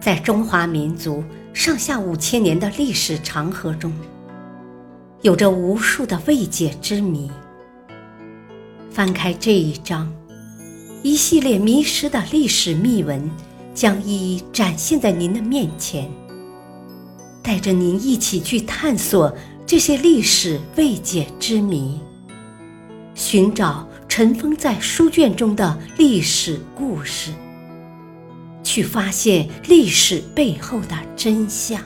[0.00, 3.92] 在中华民族上下五千年的历史长河中，
[5.22, 7.30] 有着无数的未解之谜。
[8.90, 10.12] 翻开这一章，
[11.02, 13.28] 一系列迷失的历史秘闻
[13.74, 16.08] 将一一展现在您的面前，
[17.42, 19.34] 带着您一起去探索
[19.66, 22.00] 这些历史未解之谜，
[23.14, 27.32] 寻找尘封在书卷中的历史故事。
[28.68, 31.82] 去发现历史背后的真相。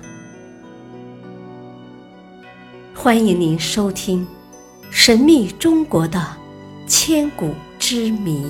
[2.93, 4.27] 欢迎您收听
[4.91, 6.37] 《神秘中国的
[6.89, 8.45] 千古之谜》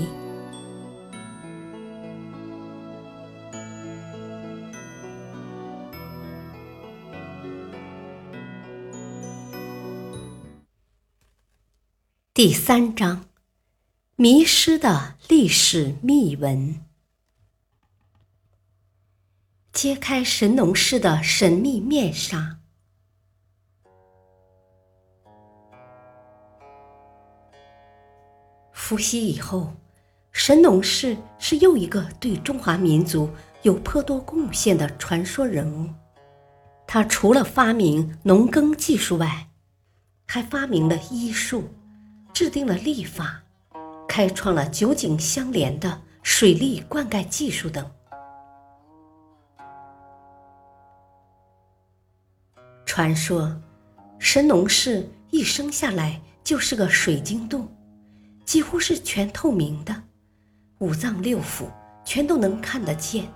[12.33, 13.27] 第三章：
[14.17, 16.92] 迷失的历史秘闻。
[19.73, 22.59] 揭开神农氏的神秘面纱。
[28.71, 29.73] 伏羲以后，
[30.31, 33.31] 神农氏是又一个对中华民族
[33.63, 35.89] 有颇多贡献的传说人物。
[36.87, 39.49] 他除了发明农耕技术外，
[40.27, 41.71] 还发明了医术，
[42.35, 43.43] 制定了历法，
[44.07, 47.91] 开创了九井相连的水利灌溉技术等。
[52.95, 53.51] 传说，
[54.19, 57.67] 神农氏一生下来就是个水晶洞，
[58.45, 60.03] 几乎是全透明的，
[60.77, 61.65] 五脏六腑
[62.05, 63.27] 全都能看得见，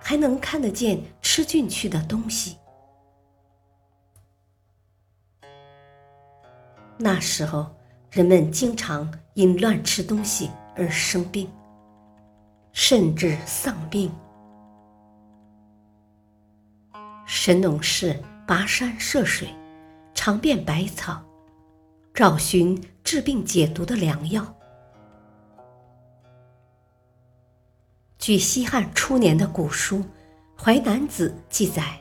[0.00, 2.56] 还能看得见吃进去的东西。
[6.96, 7.74] 那时候，
[8.12, 11.50] 人们经常因乱吃东西而生病，
[12.70, 14.08] 甚至丧病。
[17.26, 18.16] 神农氏。
[18.46, 19.48] 跋山涉水，
[20.14, 21.20] 尝遍百草，
[22.14, 24.54] 找寻治病解毒的良药。
[28.18, 29.98] 据西汉初年的古书
[30.56, 32.00] 《淮南子》记载，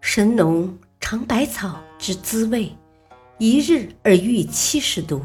[0.00, 2.72] 神农尝百草之滋味，
[3.38, 5.20] 一日而遇七十毒。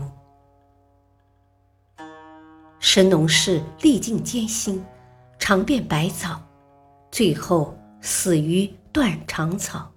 [2.79, 4.83] 神农氏历尽艰辛，
[5.37, 6.41] 尝遍百草，
[7.11, 9.92] 最后死于断肠草。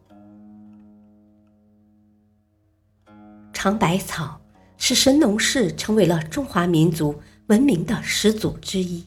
[3.57, 4.39] 尝百草，
[4.77, 9.03] 使神农氏成为了中华民族文明的始祖之一。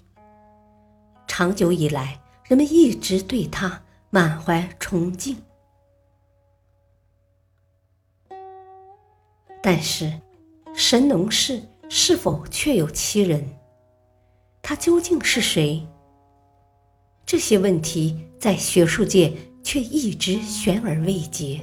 [1.27, 5.37] 长久以来，人们一直对他满怀崇敬。
[9.61, 10.11] 但是，
[10.73, 13.47] 神农氏是否确有其人？
[14.63, 15.87] 他究竟是谁？
[17.23, 19.31] 这些问题在学术界
[19.63, 21.61] 却一直悬而未决。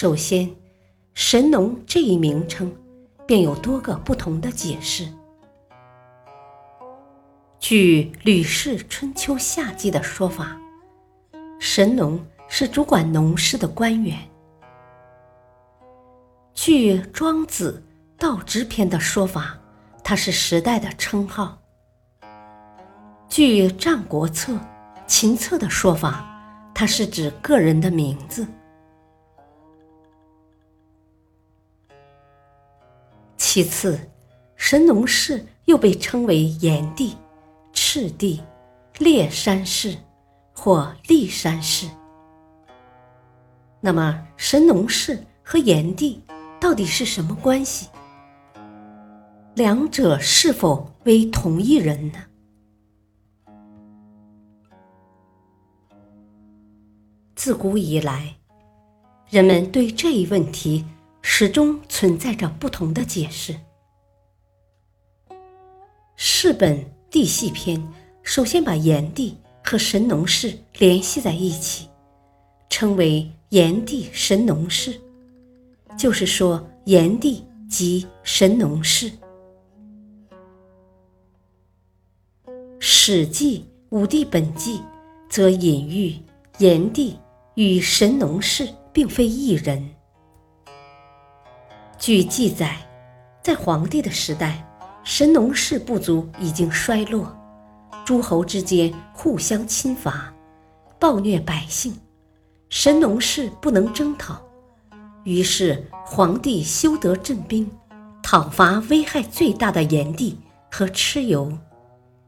[0.00, 0.50] 首先，
[1.12, 2.74] 神农这一名称
[3.26, 5.06] 便有多个不同的解释。
[7.58, 10.58] 据《吕氏春秋夏记》的说法，
[11.58, 12.18] 神农
[12.48, 14.16] 是主管农事的官员；
[16.54, 17.82] 据《庄子·
[18.18, 19.58] 道直篇》的说法，
[20.02, 21.58] 他是时代的称号；
[23.28, 24.54] 据《战国策·
[25.06, 26.24] 秦策》的说法，
[26.74, 28.46] 他是指个人的名字。
[33.52, 33.98] 其次，
[34.54, 37.16] 神农氏又被称为炎帝、
[37.72, 38.40] 赤帝、
[39.00, 39.98] 烈山氏
[40.52, 41.88] 或骊山氏。
[43.80, 46.22] 那么，神农氏和炎帝
[46.60, 47.88] 到底是什么关系？
[49.56, 52.18] 两者是否为同一人呢？
[57.34, 58.36] 自古以来，
[59.28, 60.84] 人们对这一问题。
[61.22, 63.54] 始终存在着不同的解释。
[66.16, 67.82] 世本地系篇
[68.22, 71.88] 首先把炎帝和神农氏联系在一起，
[72.68, 75.00] 称为炎帝神农氏，
[75.96, 79.10] 就是说炎帝即神农氏。
[82.78, 84.80] 史记五帝本纪
[85.28, 86.14] 则隐喻
[86.58, 87.18] 炎帝
[87.54, 89.88] 与神农氏并非一人。
[92.00, 92.78] 据记载，
[93.42, 94.66] 在黄帝的时代，
[95.04, 97.30] 神农氏部族已经衰落，
[98.06, 100.32] 诸侯之间互相侵伐，
[100.98, 101.94] 暴虐百姓，
[102.70, 104.40] 神农氏不能征讨，
[105.24, 107.70] 于是黄帝修德镇兵，
[108.22, 110.40] 讨伐危害最大的炎帝
[110.72, 111.52] 和蚩尤，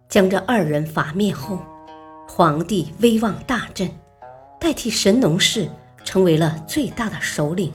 [0.06, 1.58] 将这二人伐灭后，
[2.28, 3.90] 皇帝威望大振，
[4.60, 5.66] 代替神农氏
[6.04, 7.72] 成为了最大的首领。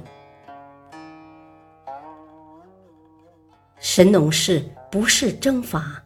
[3.98, 6.04] 神农氏不是征伐，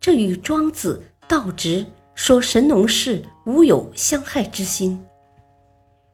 [0.00, 4.98] 这与庄子、道直说神农氏无有相害之心。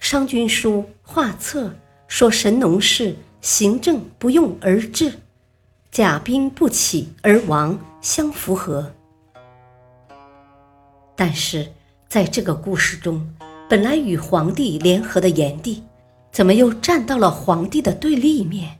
[0.00, 1.72] 商君书画策
[2.08, 5.12] 说神农氏行政不用而治，
[5.92, 8.92] 甲兵不起而亡，相符合。
[11.14, 11.64] 但是
[12.08, 13.24] 在这个故事中，
[13.68, 15.84] 本来与皇帝联合的炎帝，
[16.32, 18.79] 怎么又站到了皇帝的对立面？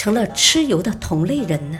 [0.00, 1.78] 成了蚩尤的同类人呢？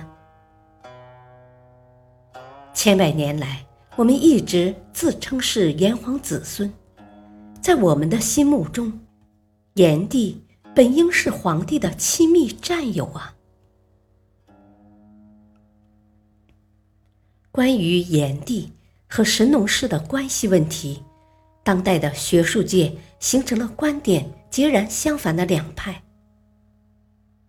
[2.74, 3.64] 千百年来，
[3.96, 6.70] 我们一直自称是炎黄子孙，
[7.62, 8.92] 在我们的心目中，
[9.72, 10.44] 炎帝
[10.74, 13.34] 本应是皇帝的亲密战友啊。
[17.50, 18.70] 关于炎帝
[19.08, 21.02] 和神农氏的关系问题，
[21.62, 26.02] 当代的学术界形成了观点截然相反的两派。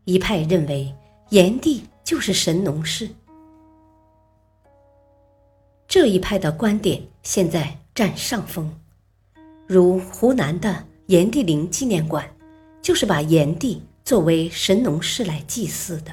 [0.05, 0.93] 一派认为
[1.29, 3.07] 炎帝就是神农氏，
[5.87, 8.73] 这一派的观点现在占上风。
[9.67, 12.27] 如湖南的炎帝陵纪念馆，
[12.81, 16.11] 就是把炎帝作为神农氏来祭祀的，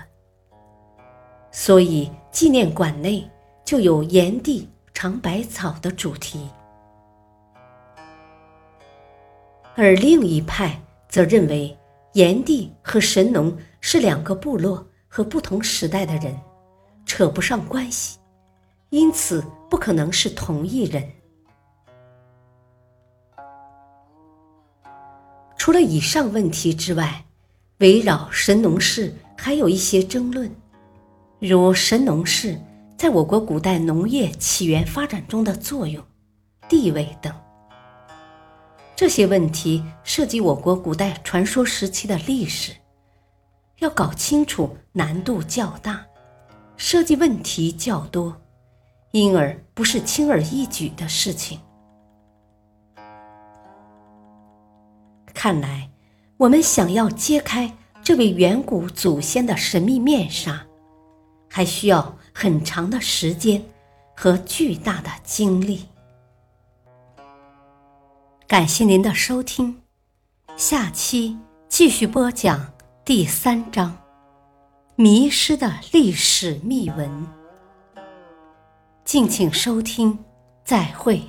[1.50, 3.26] 所以纪念馆内
[3.64, 6.46] 就有炎帝尝百草的主题。
[9.75, 11.75] 而另一派则认为
[12.12, 13.56] 炎帝和神农。
[13.90, 16.38] 是两个部落和不同时代的人，
[17.06, 18.19] 扯不上关系，
[18.90, 21.02] 因此不可能是同一人。
[25.56, 27.25] 除了以上问题之外，
[27.79, 30.55] 围绕神农氏还有一些争论，
[31.38, 32.61] 如神农氏
[32.99, 36.05] 在我国古代农业起源发展中的作用、
[36.69, 37.35] 地位等。
[38.94, 42.70] 这些问题涉及我国古代传说时期的历史。
[43.79, 46.05] 要搞清楚难度较大，
[46.77, 48.37] 涉及问题较多，
[49.13, 51.61] 因而不是轻而易举的事情。
[55.33, 55.89] 看来，
[56.37, 57.73] 我们想要揭开
[58.03, 60.67] 这位远古祖先的神秘面纱，
[61.49, 63.65] 还需要很长的时间
[64.17, 65.87] 和巨大的精力。
[68.49, 69.81] 感谢您的收听，
[70.57, 71.39] 下期
[71.69, 72.78] 继续播讲。
[73.09, 73.97] 第三章：
[74.95, 77.27] 迷失的历史秘闻。
[79.03, 80.19] 敬请收听，
[80.63, 81.23] 再会。